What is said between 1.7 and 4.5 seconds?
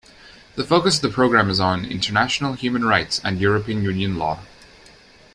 international human rights and European Union law.